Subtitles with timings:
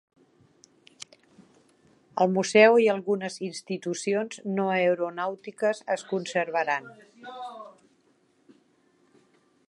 [2.23, 6.89] El museu i algunes institucions no aeronàutiques es conservaran.